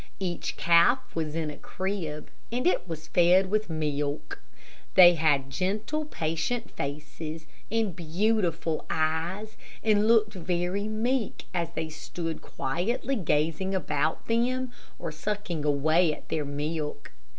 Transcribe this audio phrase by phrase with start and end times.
[0.19, 4.41] Each calf was in a crib, and it was fed with milk.
[4.95, 12.41] They had gentle, patient faces, and beautiful eyes, and looked very meek, as they stood
[12.41, 17.11] quietly gazing about them, or sucking away at their milk.